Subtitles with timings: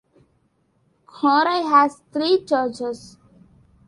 [1.05, 3.17] Gorai has three churches.